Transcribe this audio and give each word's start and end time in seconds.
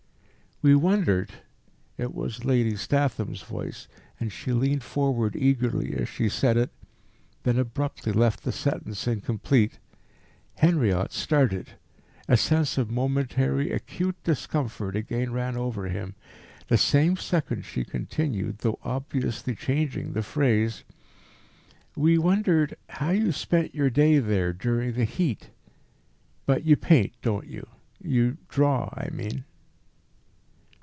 "We 0.63 0.75
wondered" 0.75 1.31
It 1.97 2.13
was 2.13 2.45
Lady 2.45 2.75
Statham's 2.75 3.41
voice, 3.41 3.87
and 4.19 4.31
she 4.31 4.51
leaned 4.53 4.83
forward 4.83 5.35
eagerly 5.35 5.95
as 5.95 6.07
she 6.07 6.29
said 6.29 6.55
it, 6.55 6.69
then 7.41 7.57
abruptly 7.57 8.11
left 8.13 8.43
the 8.43 8.51
sentence 8.51 9.07
incomplete. 9.07 9.79
Henriot 10.57 11.11
started; 11.13 11.69
a 12.27 12.37
sense 12.37 12.77
of 12.77 12.91
momentary 12.91 13.71
acute 13.71 14.21
discomfort 14.23 14.95
again 14.95 15.31
ran 15.31 15.57
over 15.57 15.87
him. 15.87 16.13
The 16.67 16.77
same 16.77 17.17
second 17.17 17.65
she 17.65 17.83
continued, 17.83 18.59
though 18.59 18.77
obviously 18.83 19.55
changing 19.55 20.13
the 20.13 20.21
phrase 20.21 20.83
"we 21.95 22.19
wondered 22.19 22.77
how 22.87 23.09
you 23.09 23.31
spent 23.31 23.73
your 23.73 23.89
day 23.89 24.19
there, 24.19 24.53
during 24.53 24.93
the 24.93 25.05
heat. 25.05 25.49
But 26.45 26.65
you 26.65 26.75
paint, 26.75 27.13
don't 27.23 27.47
you? 27.47 27.65
You 27.99 28.37
draw, 28.47 28.93
I 28.93 29.09
mean?" 29.09 29.45